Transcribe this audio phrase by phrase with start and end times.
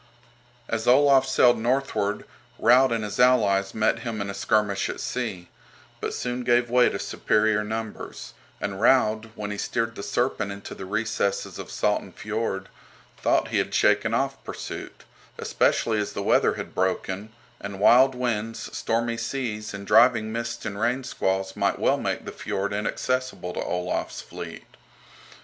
[0.67, 2.25] As Olaf sailed northward
[2.57, 5.47] Raud and his allies met him in a skirmish at sea,
[5.99, 10.73] but soon gave way to superior numbers, and Raud, when he steered the "Serpent" into
[10.73, 12.67] the recesses of Salten Fiord,
[13.15, 15.03] thought he had shaken off pursuit,
[15.37, 20.79] especially as the weather had broken, and wild winds, stormy seas, and driving mists and
[20.79, 24.65] rain squalls might well make the fiord inaccessible to Olaf's fleet.